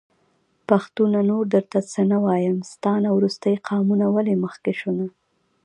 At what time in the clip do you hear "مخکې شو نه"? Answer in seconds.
4.43-5.07